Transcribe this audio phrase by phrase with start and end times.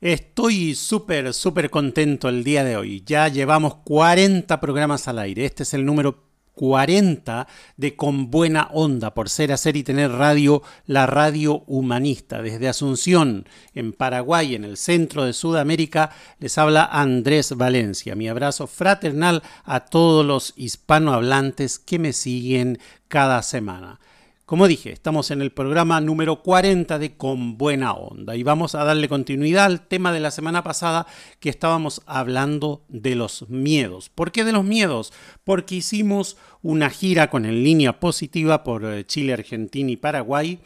[0.00, 3.02] Estoy súper, súper contento el día de hoy.
[3.04, 5.44] Ya llevamos 40 programas al aire.
[5.44, 6.22] Este es el número
[6.54, 12.40] 40 de Con Buena Onda, por ser, hacer y tener radio, la radio humanista.
[12.42, 18.14] Desde Asunción, en Paraguay, en el centro de Sudamérica, les habla Andrés Valencia.
[18.14, 22.78] Mi abrazo fraternal a todos los hispanohablantes que me siguen
[23.08, 23.98] cada semana.
[24.48, 28.82] Como dije, estamos en el programa número 40 de Con Buena Onda y vamos a
[28.82, 31.06] darle continuidad al tema de la semana pasada
[31.38, 34.08] que estábamos hablando de los miedos.
[34.08, 35.12] ¿Por qué de los miedos?
[35.44, 40.60] Porque hicimos una gira con En Línea Positiva por eh, Chile, Argentina y Paraguay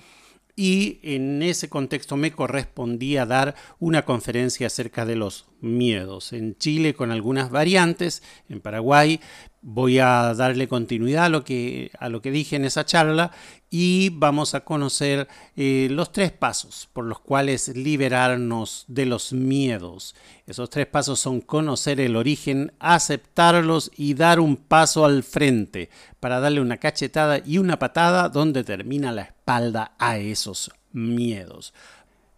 [0.55, 6.33] y en ese contexto me correspondía dar una conferencia acerca de los miedos.
[6.33, 9.21] En Chile con algunas variantes, en Paraguay
[9.63, 13.31] voy a darle continuidad a lo que, a lo que dije en esa charla
[13.71, 20.17] y vamos a conocer eh, los tres pasos por los cuales liberarnos de los miedos.
[20.47, 26.41] Esos tres pasos son conocer el origen, aceptarlos y dar un paso al frente para
[26.41, 31.73] darle una cachetada y una patada donde termina la espalda a esos miedos.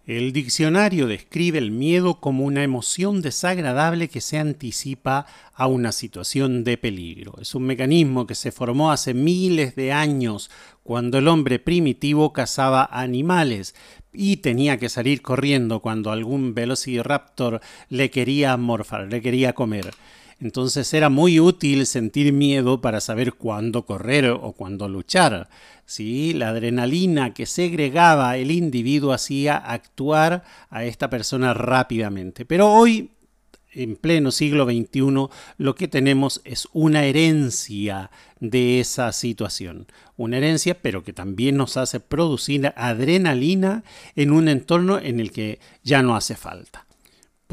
[0.07, 5.25] El diccionario describe el miedo como una emoción desagradable que se anticipa
[5.55, 7.37] a una situación de peligro.
[7.41, 10.51] Es un mecanismo que se formó hace miles de años
[10.83, 13.75] cuando el hombre primitivo cazaba animales
[14.13, 19.95] y tenía que salir corriendo cuando algún velociraptor le quería morfar, le quería comer.
[20.45, 25.49] Entonces era muy útil sentir miedo para saber cuándo correr o cuándo luchar.
[25.87, 26.35] ¿sí?
[26.35, 32.45] La adrenalina que segregaba el individuo hacía actuar a esta persona rápidamente.
[32.45, 33.09] Pero hoy,
[33.73, 39.87] en pleno siglo XXI, lo que tenemos es una herencia de esa situación.
[40.19, 43.83] Una herencia, pero que también nos hace producir adrenalina
[44.15, 46.84] en un entorno en el que ya no hace falta.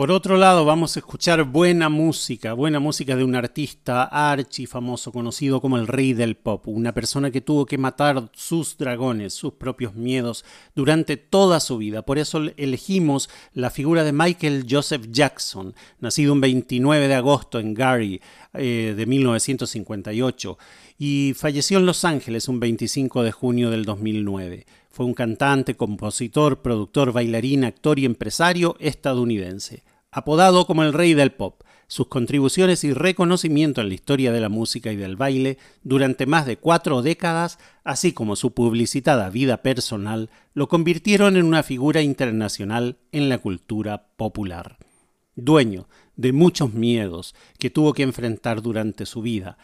[0.01, 5.11] Por otro lado, vamos a escuchar buena música, buena música de un artista archi famoso,
[5.11, 9.53] conocido como el rey del pop, una persona que tuvo que matar sus dragones, sus
[9.53, 12.01] propios miedos, durante toda su vida.
[12.01, 17.75] Por eso elegimos la figura de Michael Joseph Jackson, nacido un 29 de agosto en
[17.75, 18.21] Gary
[18.55, 20.57] eh, de 1958
[20.97, 24.65] y falleció en Los Ángeles un 25 de junio del 2009.
[24.89, 29.83] Fue un cantante, compositor, productor, bailarín, actor y empresario estadounidense.
[30.13, 34.49] Apodado como el rey del pop, sus contribuciones y reconocimiento en la historia de la
[34.49, 40.29] música y del baile durante más de cuatro décadas, así como su publicitada vida personal,
[40.53, 44.79] lo convirtieron en una figura internacional en la cultura popular.
[45.37, 49.57] Dueño de muchos miedos que tuvo que enfrentar durante su vida.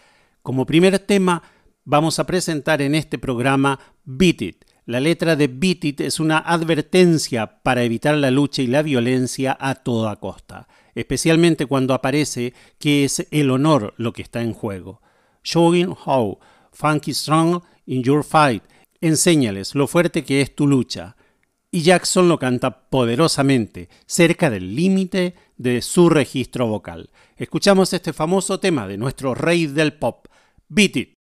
[0.44, 1.44] Como primer tema,
[1.84, 6.37] vamos a presentar en este programa Beat It, la letra de Beat It es una
[6.37, 13.03] advertencia para evitar la lucha y la violencia a toda costa, especialmente cuando aparece que
[13.03, 15.01] es el honor lo que está en juego.
[15.43, 16.39] Showing how
[16.71, 18.63] funky strong in your fight.
[19.01, 21.17] Enséñales lo fuerte que es tu lucha.
[21.69, 27.09] Y Jackson lo canta poderosamente, cerca del límite de su registro vocal.
[27.35, 30.27] Escuchamos este famoso tema de nuestro rey del pop,
[30.69, 31.16] Beat It.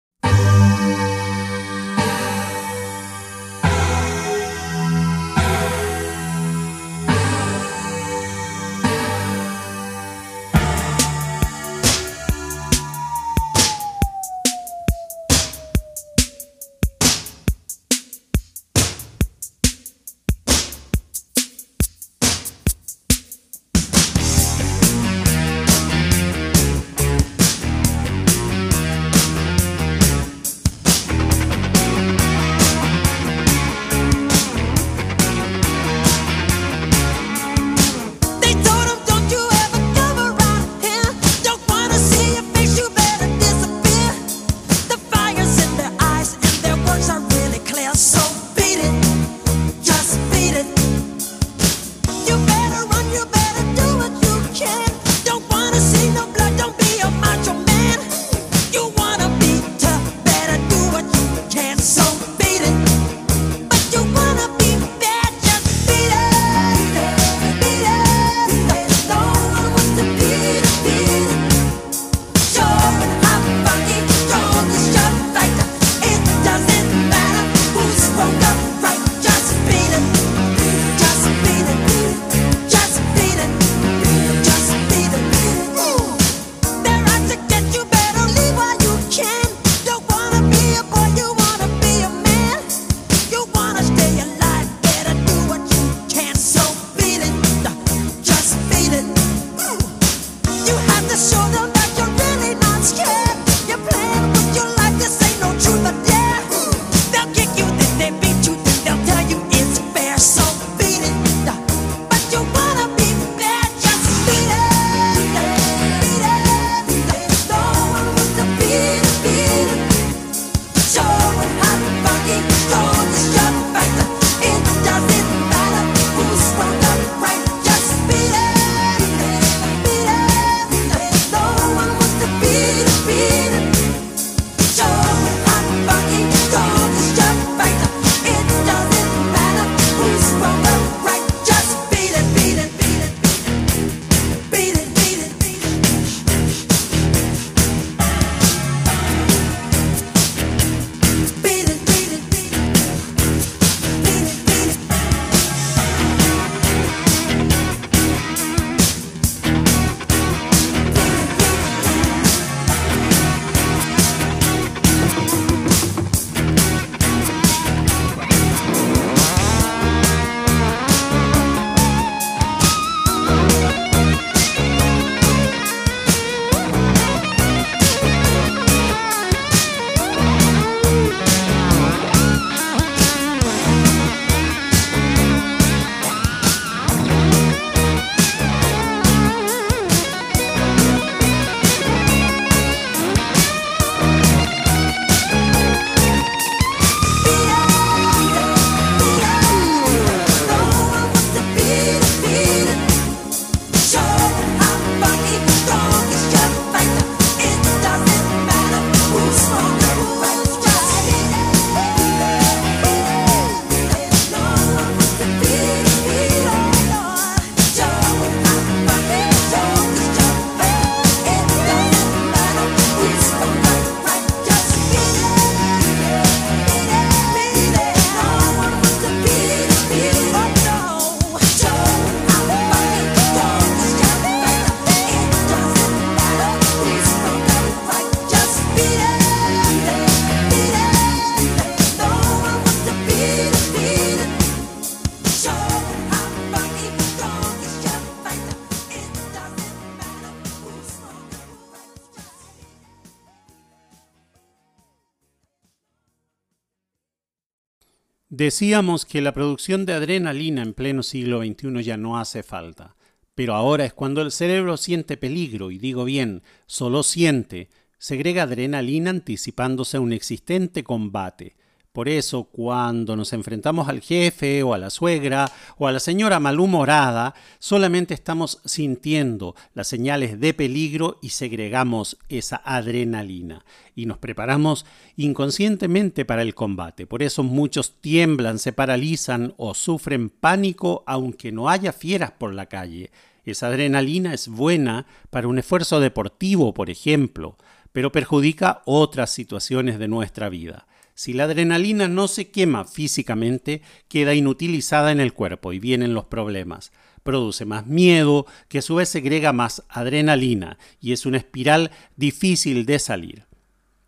[258.43, 262.97] Decíamos que la producción de adrenalina en pleno siglo XXI ya no hace falta,
[263.35, 267.69] pero ahora es cuando el cerebro siente peligro, y digo bien, solo siente,
[267.99, 271.55] segrega adrenalina anticipándose a un existente combate,
[271.93, 276.39] por eso, cuando nos enfrentamos al jefe o a la suegra o a la señora
[276.39, 283.63] malhumorada, solamente estamos sintiendo las señales de peligro y segregamos esa adrenalina
[283.95, 287.05] y nos preparamos inconscientemente para el combate.
[287.05, 292.65] Por eso muchos tiemblan, se paralizan o sufren pánico aunque no haya fieras por la
[292.65, 293.11] calle.
[293.45, 297.55] Esa adrenalina es buena para un esfuerzo deportivo, por ejemplo,
[297.91, 300.87] pero perjudica otras situaciones de nuestra vida.
[301.15, 306.25] Si la adrenalina no se quema físicamente, queda inutilizada en el cuerpo y vienen los
[306.25, 306.91] problemas.
[307.23, 312.85] Produce más miedo, que a su vez segrega más adrenalina y es una espiral difícil
[312.85, 313.45] de salir.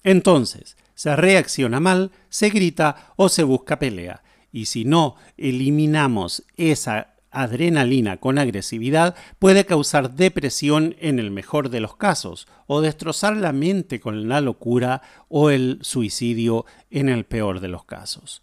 [0.03, 4.23] Entonces, se reacciona mal, se grita o se busca pelea.
[4.51, 11.79] Y si no eliminamos esa adrenalina con agresividad puede causar depresión en el mejor de
[11.79, 17.59] los casos o destrozar la mente con la locura o el suicidio en el peor
[17.59, 18.41] de los casos.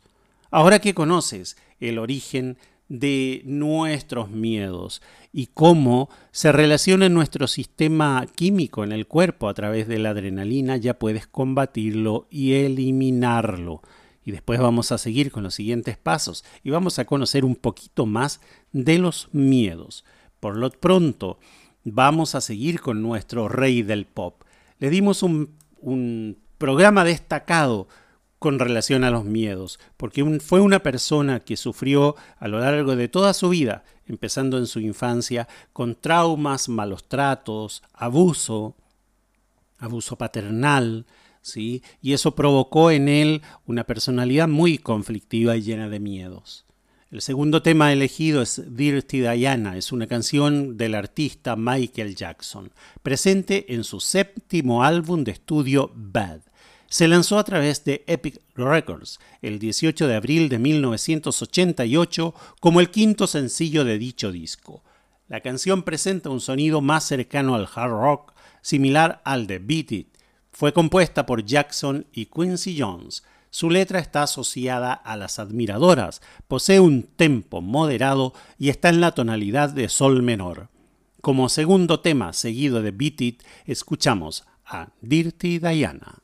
[0.50, 2.58] Ahora que conoces el origen
[2.88, 5.00] de nuestros miedos
[5.32, 10.76] y cómo se relaciona nuestro sistema químico en el cuerpo a través de la adrenalina,
[10.76, 13.80] ya puedes combatirlo y eliminarlo
[14.24, 18.06] y después vamos a seguir con los siguientes pasos y vamos a conocer un poquito
[18.06, 18.40] más
[18.72, 20.04] de los miedos.
[20.40, 21.38] Por lo pronto,
[21.84, 24.42] vamos a seguir con nuestro rey del pop.
[24.78, 25.56] Le dimos un,
[26.58, 27.88] programa destacado
[28.38, 33.08] con relación a los miedos, porque fue una persona que sufrió a lo largo de
[33.08, 38.76] toda su vida, empezando en su infancia, con traumas, malos tratos, abuso,
[39.78, 41.04] abuso paternal,
[41.56, 46.64] y eso provocó en él una personalidad muy conflictiva y llena de miedos.
[47.10, 52.72] El segundo tema elegido es Dirty Diana, es una canción del artista Michael Jackson,
[53.02, 56.40] presente en su séptimo álbum de estudio Bad.
[56.88, 62.90] Se lanzó a través de Epic Records el 18 de abril de 1988 como el
[62.90, 64.82] quinto sencillo de dicho disco.
[65.28, 68.32] La canción presenta un sonido más cercano al hard rock,
[68.62, 70.11] similar al de Beat It,
[70.62, 73.24] fue compuesta por Jackson y Quincy Jones.
[73.50, 79.10] Su letra está asociada a las admiradoras, posee un tempo moderado y está en la
[79.10, 80.68] tonalidad de sol menor.
[81.20, 86.21] Como segundo tema seguido de Beat It, escuchamos a Dirty Diana.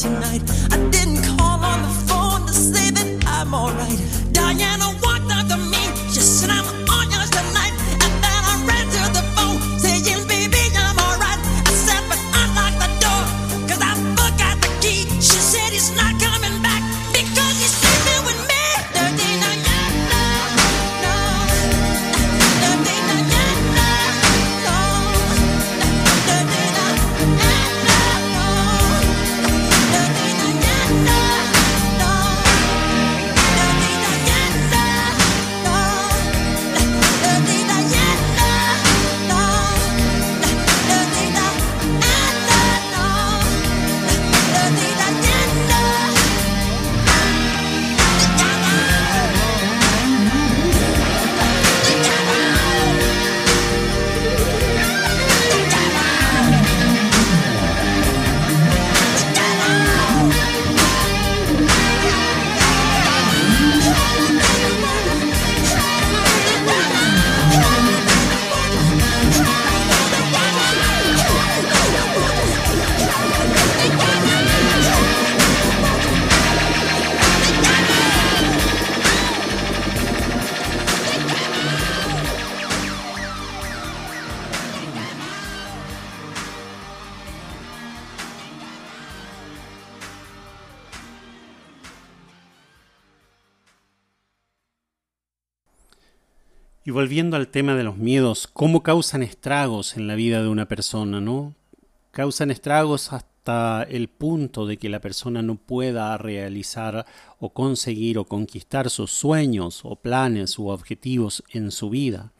[0.00, 0.69] Tonight.
[96.82, 100.66] Y volviendo al tema de los miedos, ¿cómo causan estragos en la vida de una
[100.66, 101.54] persona, no?
[102.10, 107.04] Causan estragos hasta el punto de que la persona no pueda realizar
[107.38, 112.32] o conseguir o conquistar sus sueños o planes u objetivos en su vida.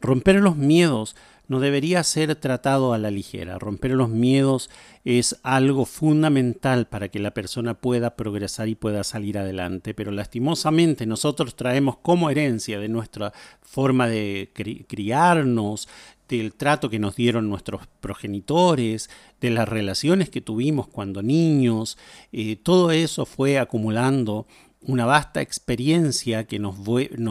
[0.00, 1.14] Romper los miedos
[1.48, 3.58] no debería ser tratado a la ligera.
[3.58, 4.70] Romper los miedos
[5.04, 11.06] es algo fundamental para que la persona pueda progresar y pueda salir adelante, pero lastimosamente
[11.06, 14.50] nosotros traemos como herencia de nuestra forma de
[14.86, 15.88] criarnos,
[16.28, 19.08] del trato que nos dieron nuestros progenitores,
[19.40, 21.96] de las relaciones que tuvimos cuando niños,
[22.32, 24.46] eh, todo eso fue acumulando
[24.82, 26.76] una vasta experiencia que nos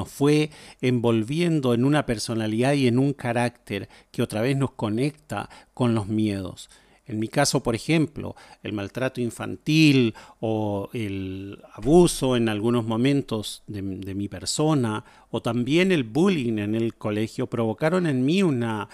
[0.10, 0.50] fue,
[0.82, 6.08] envolviendo en una personalidad y en un carácter que otra vez nos conecta con los
[6.08, 6.70] miedos.
[7.06, 13.82] En mi caso, por ejemplo, el maltrato infantil o el abuso en algunos momentos de,
[13.82, 18.90] de, mi persona o también el bullying en el colegio provocaron en mí una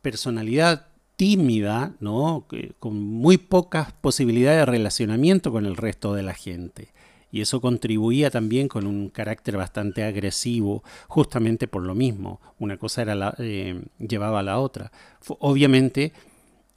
[0.00, 0.86] personalidad
[1.16, 2.46] tímida, ¿no?
[2.78, 6.88] con muy pocas posibilidades de relacionamiento con el resto de la gente
[7.30, 12.40] y eso contribuía también con un carácter bastante agresivo, justamente por lo mismo.
[12.58, 14.90] Una cosa era la, eh, llevaba a la otra.
[15.40, 16.12] Obviamente,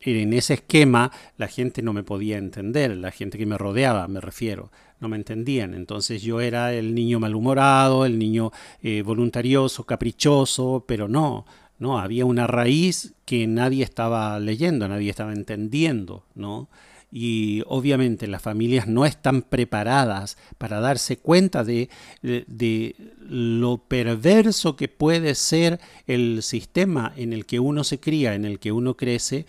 [0.02, 4.20] en ese esquema la gente no me podía entender, la gente que me rodeaba, me
[4.20, 5.74] refiero, no me entendían.
[5.74, 11.46] Entonces yo era el niño malhumorado, el niño eh, voluntarioso, caprichoso, pero no,
[11.80, 16.70] no, había una raíz que nadie estaba leyendo, nadie estaba entendiendo, ¿no?
[17.12, 21.90] Y obviamente las familias no están preparadas para darse cuenta de,
[22.22, 28.46] de, lo perverso que puede ser el sistema en el que uno se cría, en
[28.46, 29.46] el que uno crece,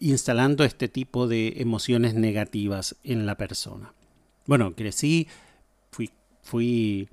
[0.00, 3.92] instalando este tipo de emociones negativas en la persona.
[4.46, 5.28] Bueno, crecí,
[5.90, 6.10] fui,
[6.42, 7.08] fui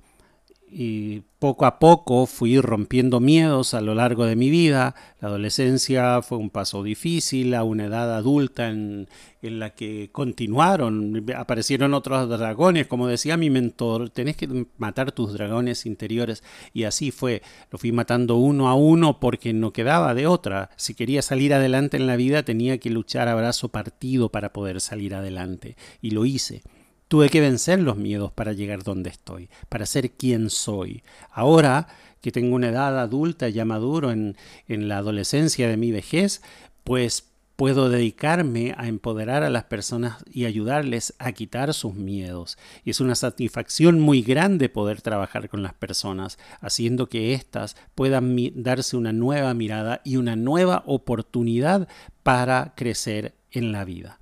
[0.74, 4.94] y poco a poco fui rompiendo miedos a lo largo de mi vida.
[5.20, 9.06] La adolescencia fue un paso difícil, a una edad adulta en,
[9.42, 15.34] en, la que continuaron, aparecieron otros dragones, como decía mi mentor, tenés que matar tus
[15.34, 20.26] dragones interiores y así fue, lo fui matando uno a uno porque no quedaba de
[20.26, 20.70] otra.
[20.76, 24.80] Si quería salir adelante en la vida tenía que luchar a brazo partido para poder
[24.80, 26.62] salir adelante y lo hice.
[27.12, 31.02] Tuve que vencer los miedos para llegar donde estoy, para ser quien soy.
[31.30, 31.86] Ahora
[32.22, 34.34] que tengo una edad adulta ya maduro en,
[34.66, 36.40] en la adolescencia de mi vejez,
[36.84, 42.56] pues puedo dedicarme a empoderar a las personas y ayudarles a quitar sus miedos.
[42.82, 48.34] Y es una satisfacción muy grande poder trabajar con las personas, haciendo que éstas puedan
[48.54, 51.88] darse una nueva mirada y una nueva oportunidad
[52.22, 54.18] para crecer en la vida.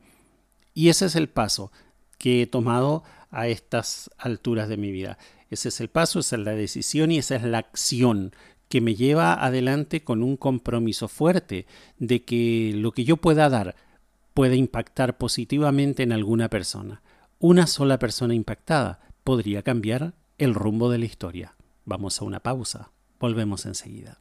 [0.74, 1.70] Y ese es el paso
[2.20, 5.16] que he tomado a estas alturas de mi vida.
[5.48, 8.32] Ese es el paso, esa es la decisión y esa es la acción
[8.68, 11.66] que me lleva adelante con un compromiso fuerte
[11.98, 13.74] de que lo que yo pueda dar
[14.34, 17.02] puede impactar positivamente en alguna persona.
[17.38, 21.54] Una sola persona impactada podría cambiar el rumbo de la historia.
[21.86, 22.90] Vamos a una pausa.
[23.18, 24.18] Volvemos enseguida.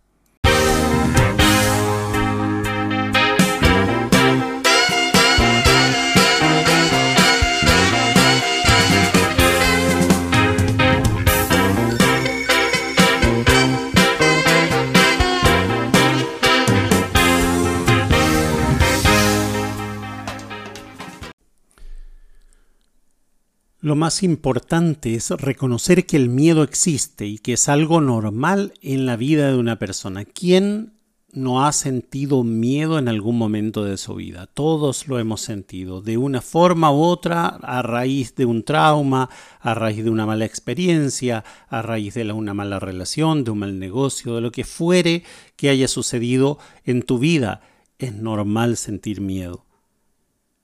[23.90, 29.08] Lo más importante es reconocer que el miedo existe y que es algo normal en
[29.08, 30.26] la vida de una persona.
[30.26, 30.94] ¿Quién
[31.32, 34.46] no ha sentido miedo en algún momento de su vida?
[34.46, 39.74] Todos lo hemos sentido, de una forma u otra, a raíz de un trauma, a
[39.74, 44.36] raíz de una mala experiencia, a raíz de una mala relación, de un mal negocio,
[44.36, 45.24] de lo que fuere
[45.56, 47.62] que haya sucedido en tu vida.
[47.98, 49.66] Es normal sentir miedo.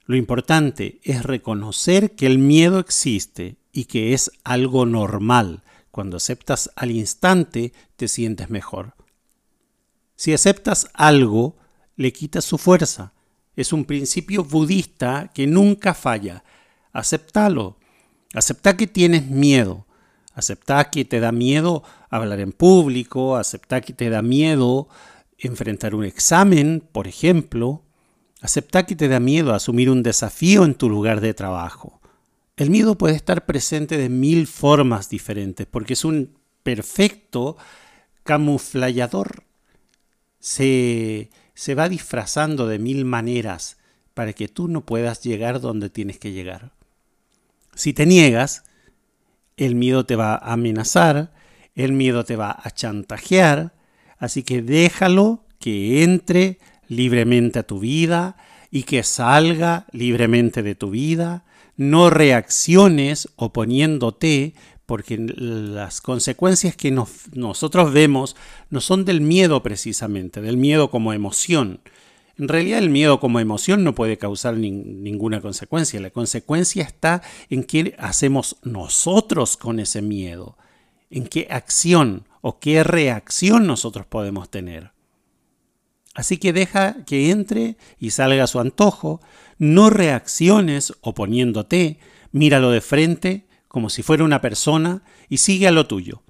[0.05, 5.63] Lo importante es reconocer que el miedo existe y que es algo normal.
[5.89, 8.93] Cuando aceptas al instante, te sientes mejor.
[10.15, 11.57] Si aceptas algo,
[11.95, 13.13] le quitas su fuerza.
[13.55, 16.43] Es un principio budista que nunca falla.
[16.91, 17.77] Aceptalo.
[18.33, 19.85] Acepta que tienes miedo.
[20.33, 23.37] Acepta que te da miedo hablar en público.
[23.37, 24.87] Acepta que te da miedo
[25.37, 27.84] enfrentar un examen, por ejemplo.
[28.45, 31.99] Acepta que te da miedo asumir un desafío en tu lugar de trabajo.
[32.57, 37.57] El miedo puede estar presente de mil formas diferentes porque es un perfecto
[38.21, 39.45] camuflador.
[40.39, 43.77] Se, se va disfrazando de mil maneras
[44.13, 46.71] para que tú no puedas llegar donde tienes que llegar.
[47.73, 48.63] Si te niegas,
[49.57, 51.33] el miedo te va a amenazar,
[51.73, 53.73] el miedo te va a chantajear,
[54.19, 58.37] así que déjalo que entre libremente a tu vida
[58.71, 61.45] y que salga libremente de tu vida.
[61.77, 64.53] No reacciones oponiéndote
[64.85, 66.91] porque las consecuencias que
[67.33, 68.35] nosotros vemos
[68.69, 71.81] no son del miedo precisamente, del miedo como emoción.
[72.37, 76.01] En realidad el miedo como emoción no puede causar ninguna consecuencia.
[76.01, 80.57] La consecuencia está en qué hacemos nosotros con ese miedo,
[81.09, 84.94] en qué acción o qué reacción nosotros podemos tener.
[86.15, 89.21] Así que deja que entre y salga a su antojo,
[89.57, 91.99] no reacciones oponiéndote,
[92.31, 96.23] míralo de frente como si fuera una persona y sigue a lo tuyo.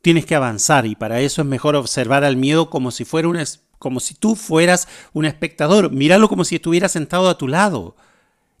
[0.00, 3.28] Tienes que avanzar y para eso es mejor observar al miedo como si fuera
[3.80, 7.96] como si tú fueras un espectador, míralo como si estuviera sentado a tu lado.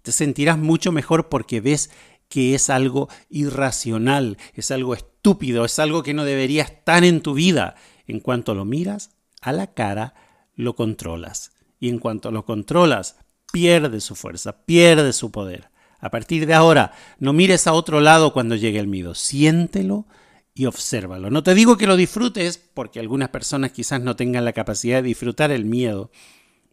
[0.02, 1.90] Te sentirás mucho mejor porque ves
[2.28, 7.34] que es algo irracional, es algo estúpido, es algo que no debería estar en tu
[7.34, 7.76] vida.
[8.06, 9.10] En cuanto lo miras
[9.40, 10.14] a la cara,
[10.54, 11.52] lo controlas.
[11.80, 13.16] Y en cuanto lo controlas,
[13.52, 15.70] pierde su fuerza, pierde su poder.
[16.00, 20.06] A partir de ahora, no mires a otro lado cuando llegue el miedo, siéntelo
[20.54, 21.30] y obsérvalo.
[21.30, 25.08] No te digo que lo disfrutes, porque algunas personas quizás no tengan la capacidad de
[25.08, 26.10] disfrutar el miedo,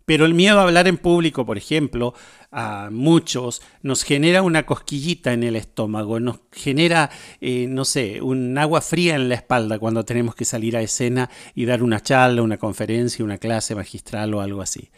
[0.06, 2.14] pero el miedo a hablar en público, por ejemplo,
[2.52, 7.10] a muchos nos genera una cosquillita en el estómago, nos genera,
[7.40, 11.30] eh, no sé, un agua fría en la espalda cuando tenemos que salir a escena
[11.56, 14.90] y dar una charla, una conferencia, una clase magistral o algo así.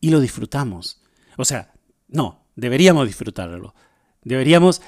[0.00, 1.02] Y lo disfrutamos.
[1.36, 1.72] O sea,
[2.08, 3.74] no, deberíamos disfrutarlo.
[4.24, 4.82] Deberíamos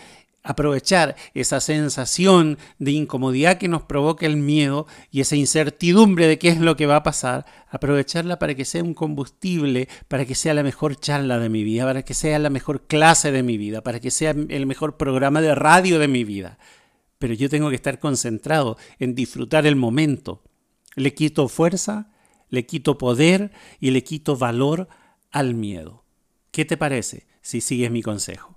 [0.45, 6.51] aprovechar esa sensación de incomodidad que nos provoca el miedo y esa incertidumbre de qué
[6.51, 10.53] es lo que va a pasar, aprovecharla para que sea un combustible, para que sea
[10.53, 13.83] la mejor charla de mi vida, para que sea la mejor clase de mi vida,
[13.83, 16.59] para que sea el mejor programa de radio de mi vida.
[17.19, 20.43] Pero yo tengo que estar concentrado en disfrutar el momento.
[20.95, 22.13] Le quito fuerza,
[22.51, 24.89] le quito poder y le quito valor
[25.33, 26.05] al miedo.
[26.51, 28.54] ¿Qué te parece si sigues mi consejo?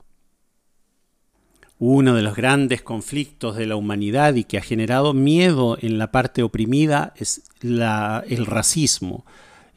[1.80, 6.12] Uno de los grandes conflictos de la humanidad y que ha generado miedo en la
[6.12, 9.26] parte oprimida es el racismo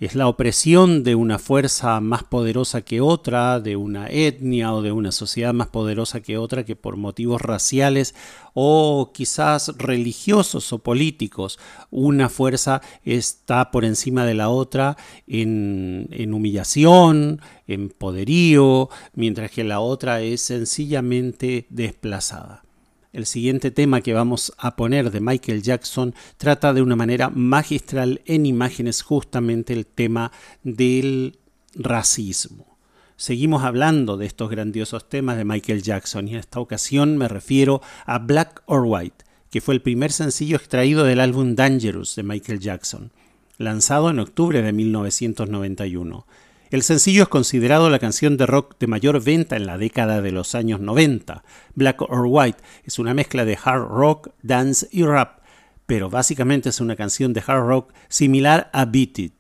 [0.01, 4.93] es la opresión de una fuerza más poderosa que otra, de una etnia o de
[4.93, 8.15] una sociedad más poderosa que otra que por motivos raciales
[8.55, 11.59] o quizás religiosos o políticos,
[11.91, 19.65] una fuerza está por encima de la otra en, en humillación, en poderío, mientras que
[19.65, 22.63] la otra es sencillamente desplazada.
[23.13, 28.23] El siguiente tema que vamos a poner de Michael Jackson trata de una manera magistral
[28.25, 30.31] en imágenes justamente el tema
[30.63, 31.41] del
[31.75, 32.79] racismo.
[33.17, 37.83] Seguimos hablando de estos grandiosos temas de Michael Jackson y en esta ocasión me refiero
[38.07, 42.61] a Black or White, que fue el primer sencillo extraído del álbum Dangerous de Michael
[42.61, 43.11] Jackson,
[43.59, 46.27] lanzado en octubre de 1991.
[46.71, 50.31] El sencillo es considerado la canción de rock de mayor venta en la década de
[50.31, 51.43] los años 90.
[51.75, 55.41] Black or White es una mezcla de hard rock, dance y rap,
[55.87, 59.35] pero básicamente es una canción de hard rock similar a Beat It.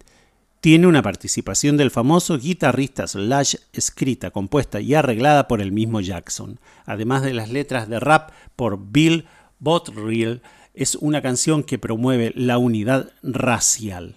[0.60, 6.58] Tiene una participación del famoso guitarrista Slash escrita, compuesta y arreglada por el mismo Jackson,
[6.84, 9.26] además de las letras de rap por Bill
[9.60, 10.42] Bottrill,
[10.74, 14.16] es una canción que promueve la unidad racial.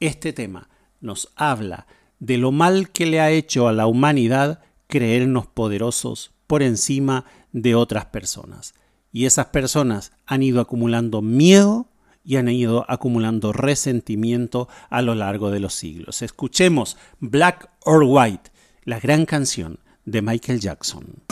[0.00, 0.68] Este tema
[1.00, 1.86] nos habla
[2.18, 7.74] de lo mal que le ha hecho a la humanidad creernos poderosos por encima de
[7.74, 8.74] otras personas.
[9.12, 11.88] Y esas personas han ido acumulando miedo
[12.24, 16.22] y han ido acumulando resentimiento a lo largo de los siglos.
[16.22, 18.50] Escuchemos Black or White,
[18.84, 21.22] la gran canción de Michael Jackson.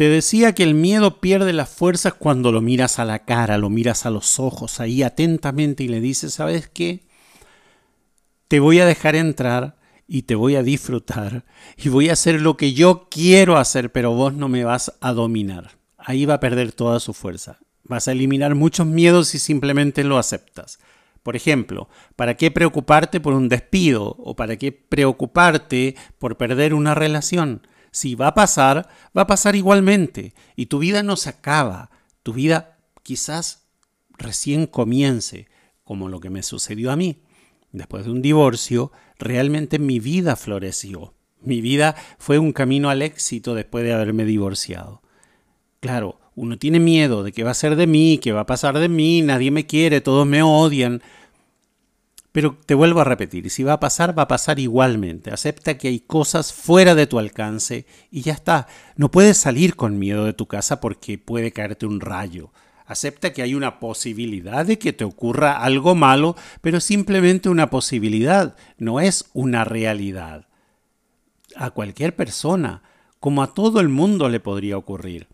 [0.00, 3.68] Te decía que el miedo pierde las fuerzas cuando lo miras a la cara, lo
[3.68, 7.04] miras a los ojos ahí atentamente y le dices, ¿sabes qué?
[8.48, 9.76] Te voy a dejar entrar
[10.08, 11.44] y te voy a disfrutar
[11.76, 15.12] y voy a hacer lo que yo quiero hacer, pero vos no me vas a
[15.12, 15.72] dominar.
[15.98, 17.58] Ahí va a perder toda su fuerza.
[17.84, 20.78] Vas a eliminar muchos miedos si simplemente lo aceptas.
[21.22, 26.94] Por ejemplo, ¿para qué preocuparte por un despido o para qué preocuparte por perder una
[26.94, 27.60] relación?
[27.90, 30.34] Si va a pasar, va a pasar igualmente.
[30.56, 31.90] Y tu vida no se acaba.
[32.22, 33.66] Tu vida quizás
[34.18, 35.48] recién comience,
[35.84, 37.22] como lo que me sucedió a mí.
[37.72, 41.14] Después de un divorcio, realmente mi vida floreció.
[41.42, 45.02] Mi vida fue un camino al éxito después de haberme divorciado.
[45.80, 48.78] Claro, uno tiene miedo de qué va a ser de mí, qué va a pasar
[48.78, 51.02] de mí, nadie me quiere, todos me odian.
[52.32, 55.32] Pero te vuelvo a repetir, si va a pasar, va a pasar igualmente.
[55.32, 58.68] Acepta que hay cosas fuera de tu alcance y ya está.
[58.96, 62.52] No puedes salir con miedo de tu casa porque puede caerte un rayo.
[62.86, 68.56] Acepta que hay una posibilidad de que te ocurra algo malo, pero simplemente una posibilidad,
[68.78, 70.46] no es una realidad.
[71.56, 72.82] A cualquier persona,
[73.18, 75.28] como a todo el mundo le podría ocurrir.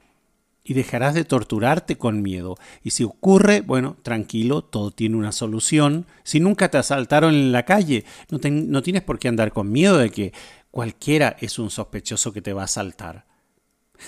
[0.68, 2.56] Y dejarás de torturarte con miedo.
[2.82, 6.06] Y si ocurre, bueno, tranquilo, todo tiene una solución.
[6.24, 9.98] Si nunca te asaltaron en la calle, no, no tienes por qué andar con miedo
[9.98, 10.32] de que
[10.72, 13.26] cualquiera es un sospechoso que te va a asaltar.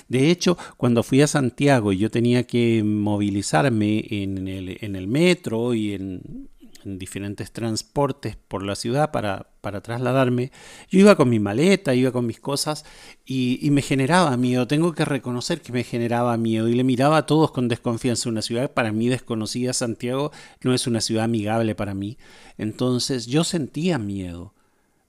[0.09, 5.94] De hecho, cuando fui a Santiago y yo tenía que movilizarme en el, metro y
[5.94, 6.49] en,
[6.96, 9.48] diferentes transportes por la ciudad para,
[9.83, 10.51] trasladarme,
[10.88, 12.87] yo iba con mi maleta, iba con mis cosas
[13.27, 14.66] y, y, me generaba miedo.
[14.66, 18.31] Tengo que reconocer que me generaba miedo y le miraba a todos con desconfianza.
[18.31, 22.16] Una ciudad para mí desconocida, Santiago, no es una ciudad amigable para mí.
[22.57, 24.55] Entonces yo sentía miedo.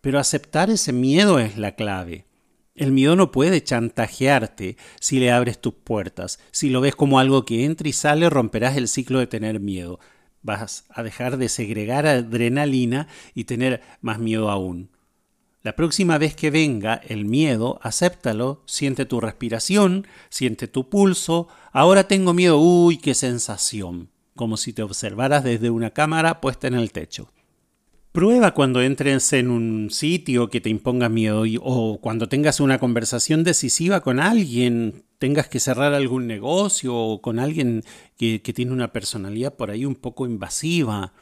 [0.02, 2.26] Pero aceptar ese miedo es la clave.
[2.80, 6.40] El miedo no puede chantajearte si le abres tus puertas.
[6.52, 10.00] Si lo ves como algo que entra y sale, romperás el ciclo de tener miedo.
[10.42, 14.90] Vas a dejar de segregar adrenalina y tener más miedo aún.
[15.62, 21.50] La próxima vez que venga el miedo, acéptalo, siente tu respiración, siente tu pulso.
[21.74, 26.76] Ahora tengo miedo, uy, qué sensación, como si te observaras desde una cámara puesta en
[26.76, 27.30] el techo.
[28.12, 33.44] Prueba cuando entres en un sitio que te imponga miedo o cuando tengas una conversación
[33.44, 37.84] decisiva con alguien, tengas que cerrar algún negocio o con alguien
[38.18, 41.14] que, tiene una personalidad por ahí un poco invasiva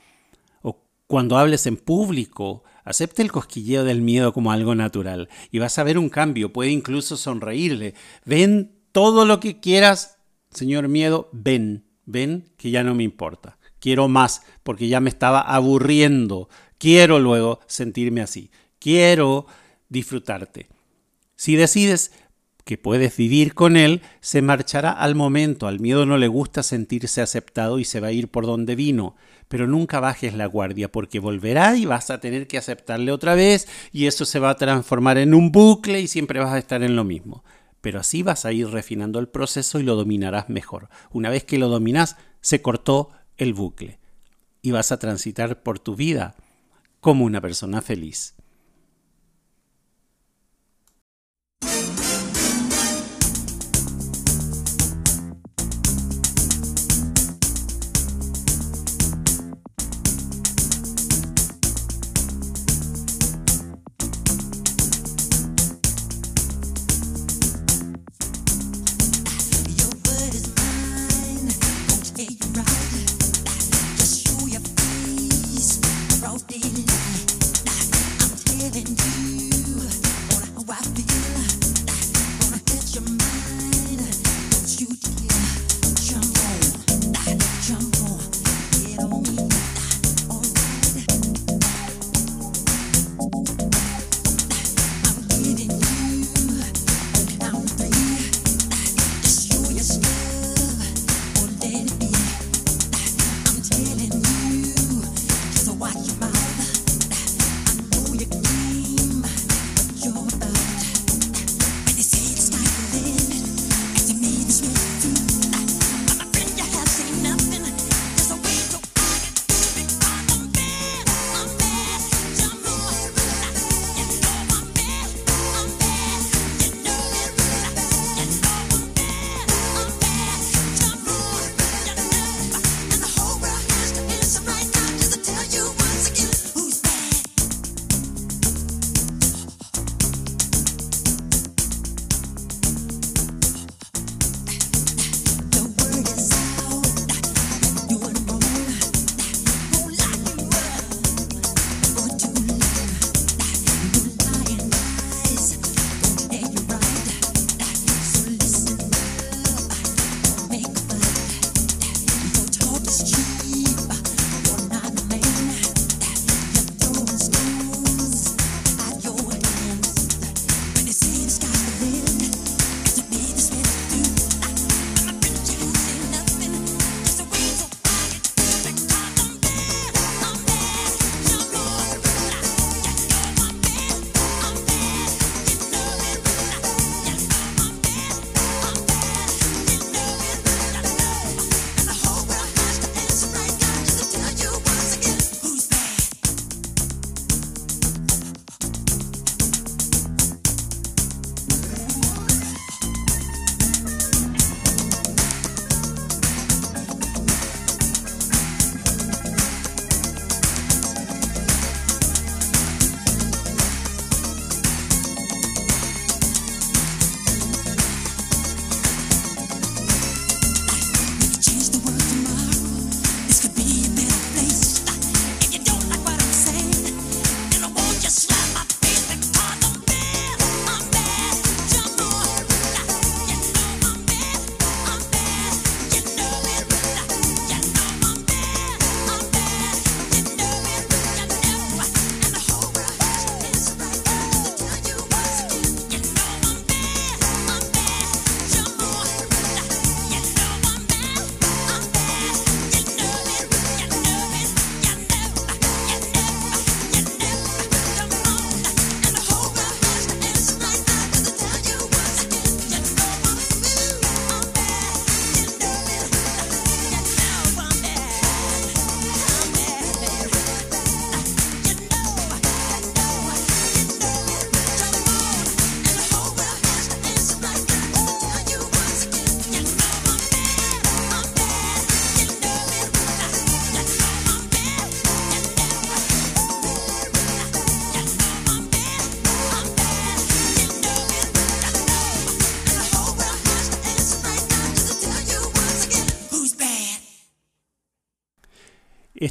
[0.62, 5.78] o cuando hables en público, acepte el cosquilleo del miedo como algo natural y vas
[5.80, 7.96] a ver un cambio, puede incluso sonreírle.
[8.24, 10.20] Ven todo lo que quieras,
[10.52, 13.58] señor miedo, ven, ven que ya no me importa.
[13.80, 18.52] Quiero más porque ya me estaba aburriendo Quiero luego sentirme así.
[18.80, 19.48] Quiero
[19.90, 20.68] disfrutarte.
[21.36, 22.12] Si decides
[22.68, 25.68] que puedes vivir con él, se marchará al momento.
[25.68, 29.16] Al miedo no le gusta sentirse aceptado y se va a ir por donde vino.
[29.48, 33.68] Pero nunca bajes la guardia porque volverá y vas a tener que aceptarle otra vez
[33.92, 36.96] y eso se va a transformar en un bucle y siempre vas a estar en
[36.96, 37.44] lo mismo.
[37.80, 40.90] Pero así vas a ir refinando el proceso y lo dominarás mejor.
[41.12, 44.00] Una vez que lo dominas, se cortó el bucle
[44.62, 46.36] y vas a transitar por tu vida
[47.08, 48.36] como una persona feliz.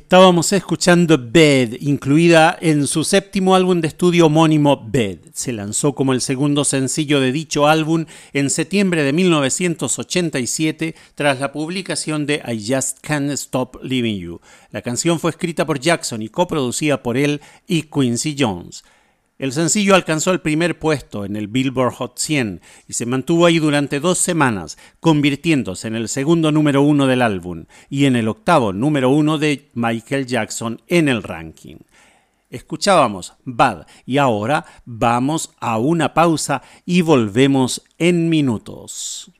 [0.06, 5.18] Estábamos escuchando Bed, incluida en su séptimo álbum de estudio homónimo Bed.
[5.34, 11.50] Se lanzó como el segundo sencillo de dicho álbum en septiembre de 1987 tras la
[11.50, 14.40] publicación de I Just Can't Stop Living You.
[14.70, 18.84] La canción fue escrita por Jackson y coproducida por él y Quincy Jones.
[19.38, 23.58] El sencillo alcanzó el primer puesto en el Billboard Hot 100 y se mantuvo ahí
[23.58, 28.72] durante dos semanas, convirtiéndose en el segundo número uno del álbum y en el octavo
[28.72, 31.76] número uno de Michael Jackson en el ranking.
[32.48, 39.30] Escuchábamos Bad y ahora vamos a una pausa y volvemos en minutos.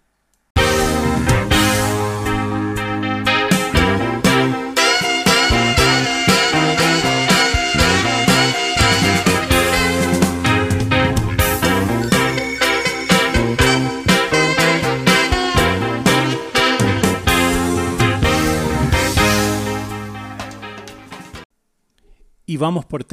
[22.57, 23.05] Y vamos por,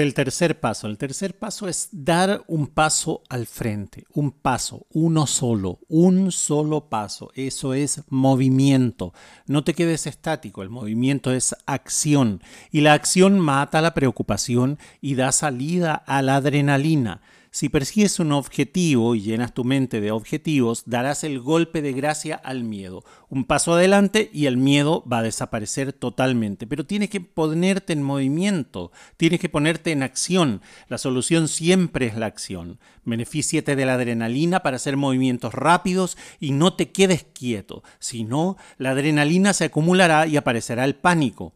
[0.00, 0.88] el tercer paso.
[0.88, 6.88] El tercer paso es dar un paso al frente, un paso, uno solo, un solo
[6.88, 7.30] paso.
[7.36, 9.14] Eso es movimiento.
[9.46, 12.42] No te quedes estático, el movimiento es acción.
[12.72, 17.20] Y la acción mata la preocupación y da salida a la adrenalina.
[17.50, 22.36] Si persigues un objetivo y llenas tu mente de objetivos, darás el golpe de gracia
[22.36, 23.04] al miedo.
[23.30, 26.66] Un paso adelante y el miedo va a desaparecer totalmente.
[26.66, 30.60] Pero tienes que ponerte en movimiento, tienes que ponerte en acción.
[30.88, 32.78] La solución siempre es la acción.
[33.04, 37.82] Benefíciate de la adrenalina para hacer movimientos rápidos y no te quedes quieto.
[37.98, 41.54] Si no, la adrenalina se acumulará y aparecerá el pánico.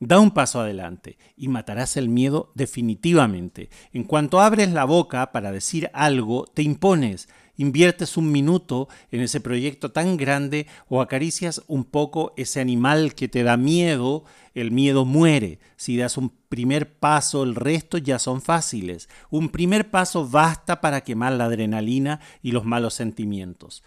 [0.00, 3.70] Da un paso adelante y matarás el miedo definitivamente.
[3.92, 9.40] En cuanto abres la boca para decir algo, te impones, inviertes un minuto en ese
[9.40, 14.24] proyecto tan grande o acaricias un poco ese animal que te da miedo,
[14.54, 15.60] el miedo muere.
[15.76, 19.08] Si das un primer paso, el resto ya son fáciles.
[19.30, 23.84] Un primer paso basta para quemar la adrenalina y los malos sentimientos.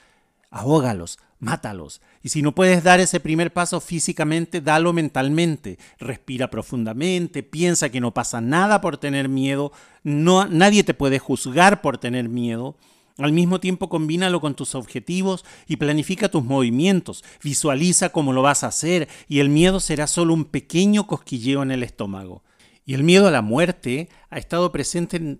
[0.49, 2.01] Ahógalos, mátalos.
[2.23, 5.77] Y si no puedes dar ese primer paso físicamente, dalo mentalmente.
[5.99, 9.71] Respira profundamente, piensa que no pasa nada por tener miedo,
[10.03, 12.75] no, nadie te puede juzgar por tener miedo.
[13.17, 17.23] Al mismo tiempo, combínalo con tus objetivos y planifica tus movimientos.
[17.43, 21.71] Visualiza cómo lo vas a hacer y el miedo será solo un pequeño cosquilleo en
[21.71, 22.43] el estómago.
[22.89, 25.39] Y el miedo a la muerte ha estado presente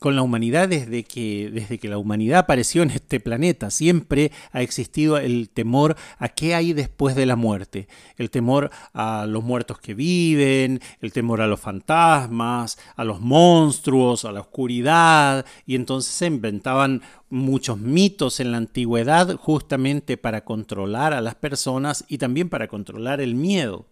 [0.00, 3.70] con la humanidad desde que, desde que la humanidad apareció en este planeta.
[3.70, 7.86] Siempre ha existido el temor a qué hay después de la muerte.
[8.16, 14.24] El temor a los muertos que viven, el temor a los fantasmas, a los monstruos,
[14.24, 15.46] a la oscuridad.
[15.66, 22.04] Y entonces se inventaban muchos mitos en la antigüedad justamente para controlar a las personas
[22.08, 23.86] y también para controlar el miedo.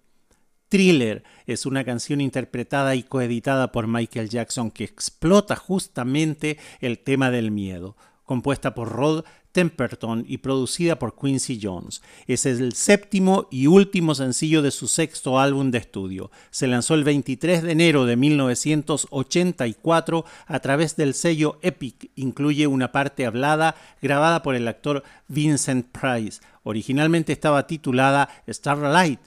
[0.68, 7.30] Thriller es una canción interpretada y coeditada por Michael Jackson que explota justamente el tema
[7.30, 9.24] del miedo, compuesta por Rod
[9.56, 12.02] Temperton y producida por Quincy Jones.
[12.26, 16.30] Es el séptimo y último sencillo de su sexto álbum de estudio.
[16.50, 22.10] Se lanzó el 23 de enero de 1984 a través del sello Epic.
[22.16, 26.42] Incluye una parte hablada grabada por el actor Vincent Price.
[26.62, 29.20] Originalmente estaba titulada Starlight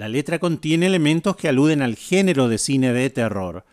[0.00, 3.66] la letra contiene elementos que aluden al género de cine de terror.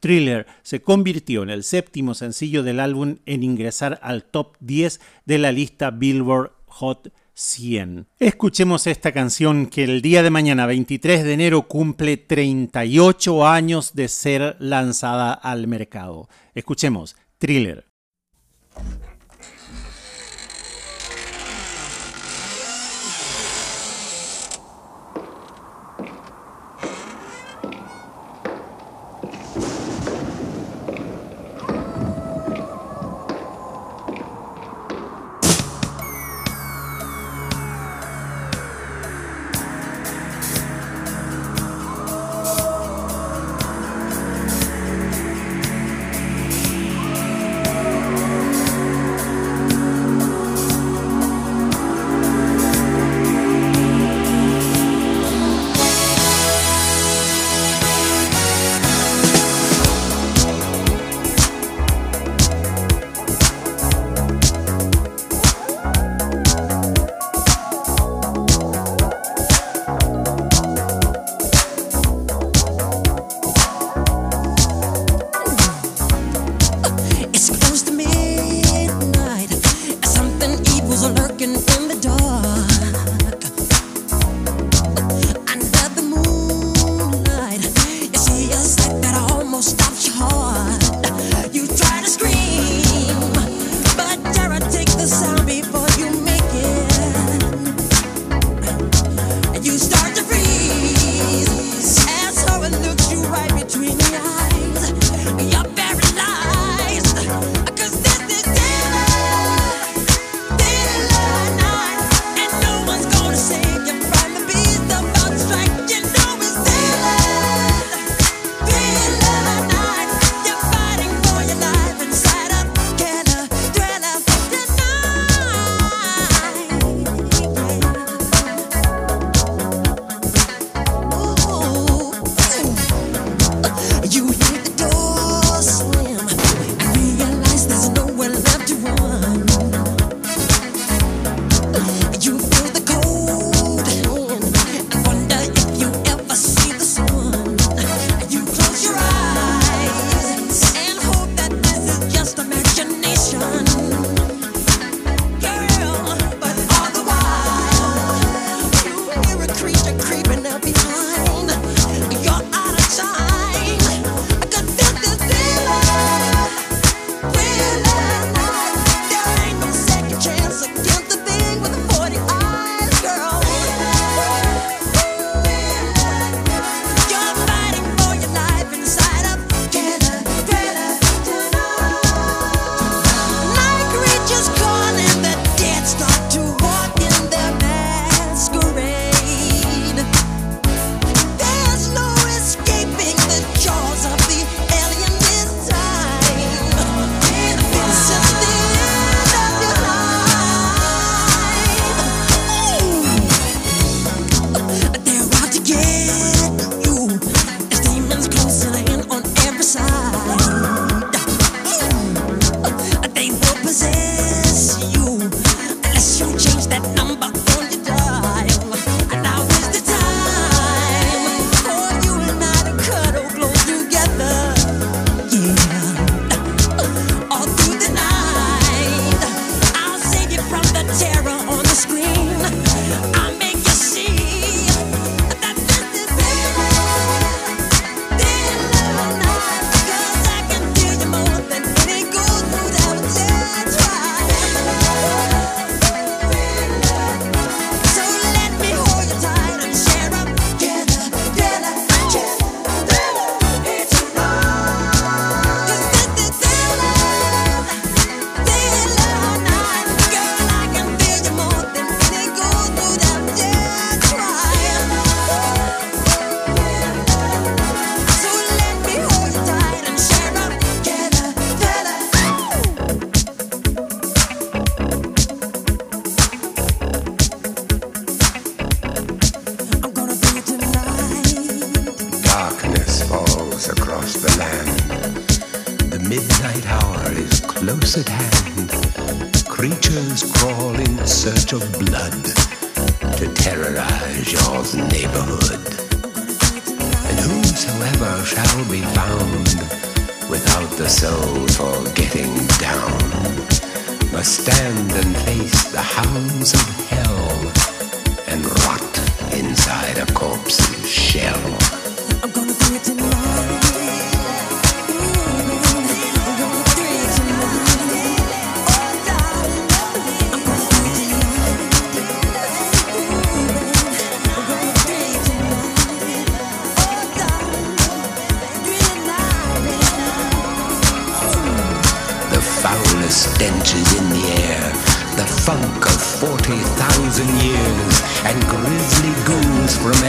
[0.00, 5.38] Thriller se convirtió en el séptimo sencillo del álbum en ingresar al top 10 de
[5.38, 8.08] la lista Billboard Hot 100.
[8.18, 14.08] Escuchemos esta canción que el día de mañana, 23 de enero, cumple 38 años de
[14.08, 16.28] ser lanzada al mercado.
[16.56, 17.86] Escuchemos Thriller.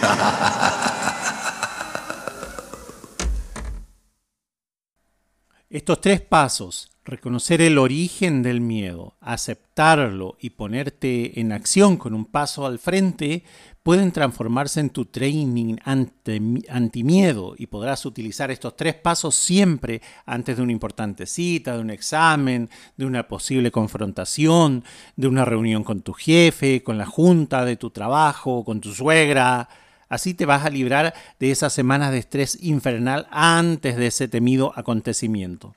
[5.70, 12.24] Estos tres pasos, reconocer el origen del miedo, aceptarlo y ponerte en acción con un
[12.24, 13.44] paso al frente,
[13.82, 16.40] pueden transformarse en tu training ante,
[16.70, 21.90] antimiedo y podrás utilizar estos tres pasos siempre antes de una importante cita, de un
[21.90, 24.84] examen, de una posible confrontación,
[25.16, 29.68] de una reunión con tu jefe, con la junta de tu trabajo, con tu suegra.
[30.08, 34.72] Así te vas a librar de esas semanas de estrés infernal antes de ese temido
[34.76, 35.74] acontecimiento.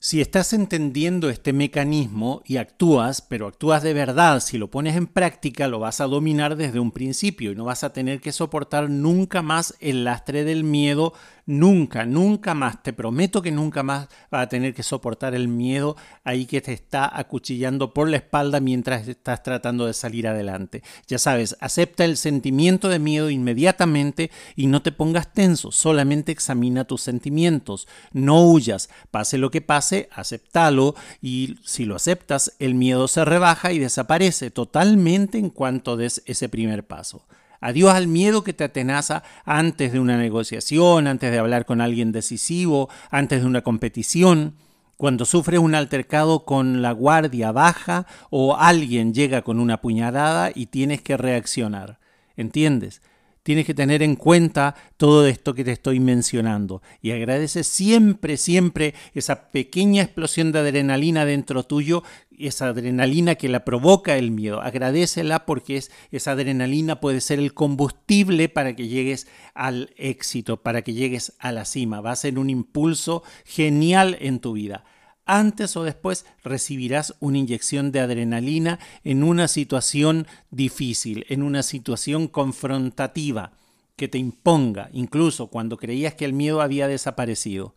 [0.00, 5.08] Si estás entendiendo este mecanismo y actúas, pero actúas de verdad, si lo pones en
[5.08, 8.90] práctica, lo vas a dominar desde un principio y no vas a tener que soportar
[8.90, 11.14] nunca más el lastre del miedo,
[11.48, 12.82] nunca, nunca más.
[12.82, 16.74] Te prometo que nunca más vas a tener que soportar el miedo ahí que te
[16.74, 20.82] está acuchillando por la espalda mientras estás tratando de salir adelante.
[21.06, 26.84] Ya sabes, acepta el sentimiento de miedo inmediatamente y no te pongas tenso, solamente examina
[26.84, 33.08] tus sentimientos, no huyas, pase lo que pase aceptalo y si lo aceptas, el miedo
[33.08, 37.24] se rebaja y desaparece totalmente en cuanto des ese primer paso.
[37.60, 42.12] Adiós al miedo que te atenaza antes de una negociación, antes de hablar con alguien
[42.12, 44.54] decisivo, antes de una competición.
[44.96, 50.66] Cuando sufres un altercado con la guardia baja o alguien llega con una puñalada y
[50.66, 51.98] tienes que reaccionar.
[52.36, 53.02] ¿Entiendes?
[53.48, 58.92] Tienes que tener en cuenta todo esto que te estoy mencionando y agradece siempre, siempre
[59.14, 62.02] esa pequeña explosión de adrenalina dentro tuyo,
[62.38, 64.60] esa adrenalina que la provoca el miedo.
[64.60, 70.82] Agradecela porque es, esa adrenalina puede ser el combustible para que llegues al éxito, para
[70.82, 72.02] que llegues a la cima.
[72.02, 74.84] Va a ser un impulso genial en tu vida
[75.28, 82.26] antes o después recibirás una inyección de adrenalina en una situación difícil, en una situación
[82.26, 83.52] confrontativa,
[83.94, 87.76] que te imponga, incluso cuando creías que el miedo había desaparecido.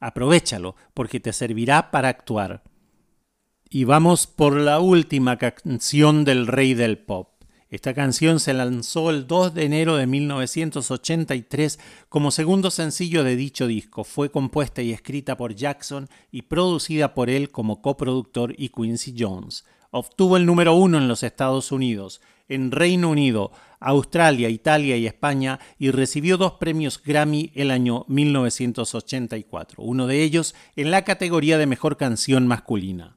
[0.00, 2.62] Aprovechalo, porque te servirá para actuar.
[3.68, 7.31] Y vamos por la última canción del rey del pop.
[7.72, 11.78] Esta canción se lanzó el 2 de enero de 1983
[12.10, 14.04] como segundo sencillo de dicho disco.
[14.04, 19.64] Fue compuesta y escrita por Jackson y producida por él como coproductor y Quincy Jones.
[19.90, 25.58] Obtuvo el número uno en los Estados Unidos, en Reino Unido, Australia, Italia y España
[25.78, 31.64] y recibió dos premios Grammy el año 1984, uno de ellos en la categoría de
[31.64, 33.16] Mejor Canción Masculina.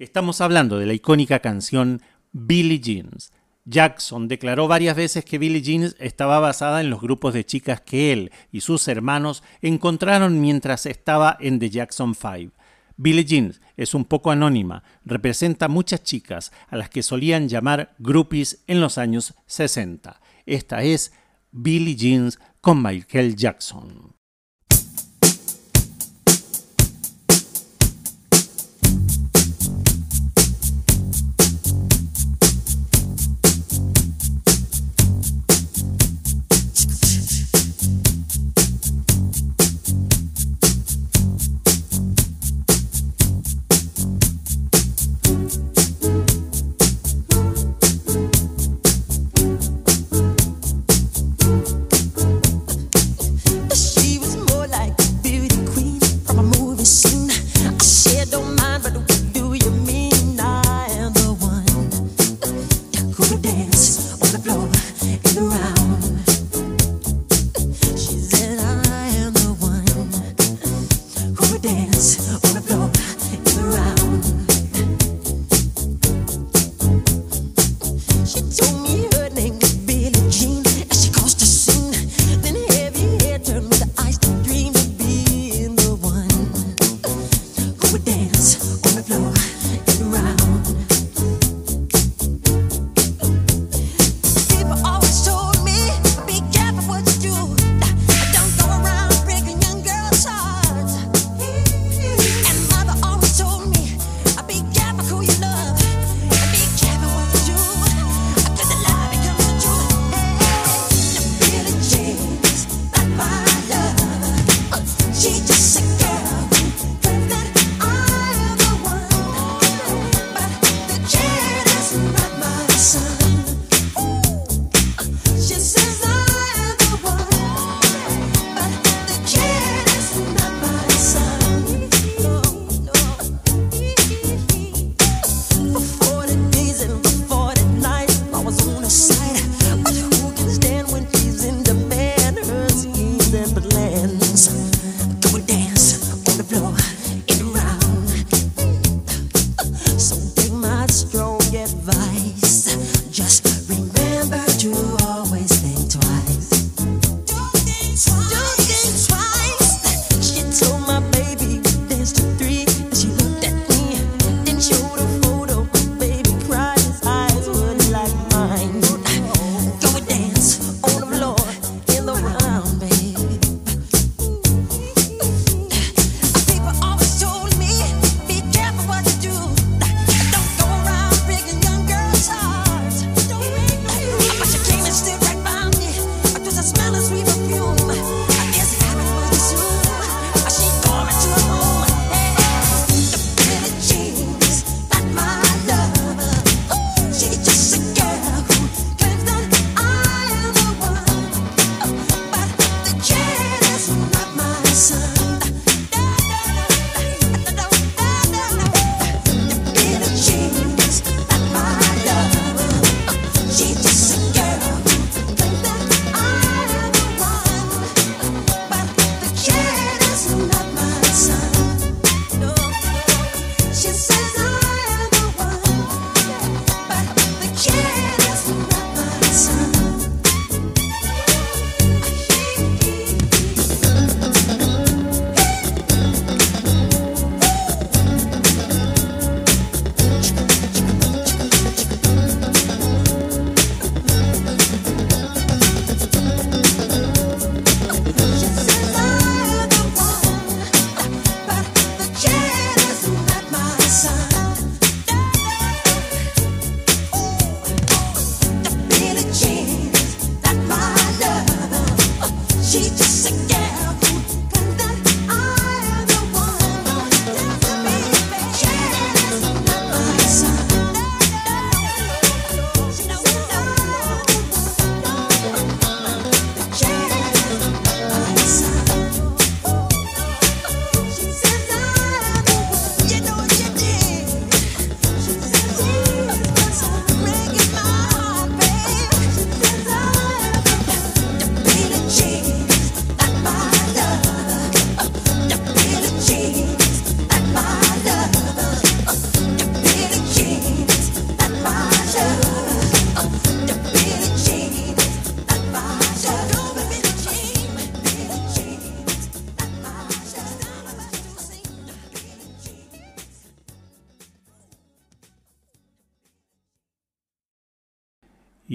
[0.00, 3.30] Estamos hablando de la icónica canción Billie Jeans.
[3.66, 8.12] Jackson declaró varias veces que Billie Jean estaba basada en los grupos de chicas que
[8.12, 12.50] él y sus hermanos encontraron mientras estaba en The Jackson Five.
[12.96, 18.62] Billie Jean es un poco anónima, representa muchas chicas a las que solían llamar groupies
[18.68, 20.20] en los años 60.
[20.46, 21.12] Esta es
[21.50, 24.14] Billie Jean con Michael Jackson.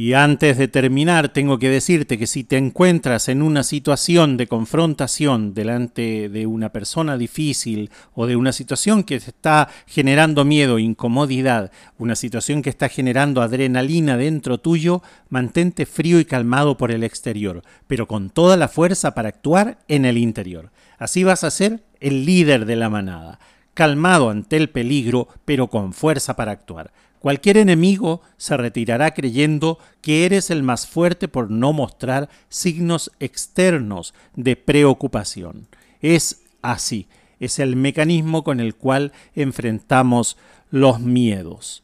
[0.01, 4.47] Y antes de terminar, tengo que decirte que si te encuentras en una situación de
[4.47, 11.71] confrontación delante de una persona difícil o de una situación que está generando miedo, incomodidad,
[11.99, 17.61] una situación que está generando adrenalina dentro tuyo, mantente frío y calmado por el exterior,
[17.85, 20.71] pero con toda la fuerza para actuar en el interior.
[20.97, 23.39] Así vas a ser el líder de la manada,
[23.75, 26.91] calmado ante el peligro, pero con fuerza para actuar.
[27.21, 34.15] Cualquier enemigo se retirará creyendo que eres el más fuerte por no mostrar signos externos
[34.35, 35.67] de preocupación.
[36.01, 37.07] Es así,
[37.39, 40.35] es el mecanismo con el cual enfrentamos
[40.71, 41.83] los miedos.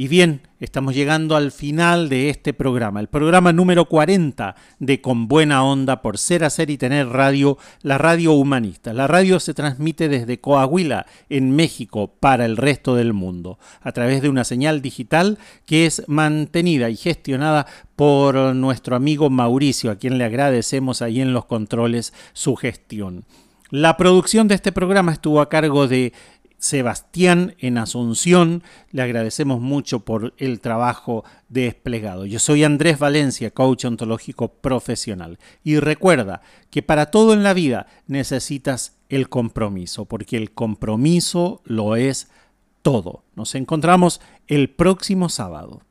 [0.00, 5.26] Y bien, estamos llegando al final de este programa, el programa número 40 de Con
[5.26, 8.92] Buena Onda por Ser, Hacer y Tener Radio, la radio humanista.
[8.92, 14.22] La radio se transmite desde Coahuila, en México, para el resto del mundo, a través
[14.22, 15.36] de una señal digital
[15.66, 21.32] que es mantenida y gestionada por nuestro amigo Mauricio, a quien le agradecemos ahí en
[21.32, 23.24] los controles su gestión.
[23.70, 26.14] La producción de este programa estuvo a cargo de
[26.58, 28.62] Sebastián en Asunción.
[28.90, 32.26] Le agradecemos mucho por el trabajo desplegado.
[32.26, 35.38] Yo soy Andrés Valencia, coach ontológico profesional.
[35.62, 41.96] Y recuerda que para todo en la vida necesitas el compromiso, porque el compromiso lo
[41.96, 42.28] es
[42.82, 43.22] todo.
[43.34, 45.82] Nos encontramos el próximo sábado.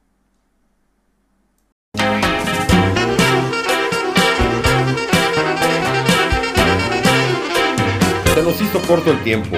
[8.36, 9.58] Se nos hizo corto el tiempo